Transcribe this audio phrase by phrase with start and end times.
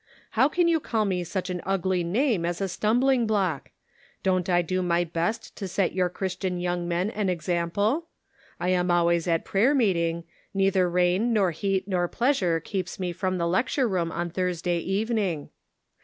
[0.31, 3.69] How can you call me such an ugly name as a stumbling block?
[4.23, 8.07] Don't I do my best to set your Christian young men an example?
[8.59, 10.23] I am always at prayer meeting;
[10.55, 15.49] neither rain nor heat nor pleasure keeps me from the lecture room on Thursday evening.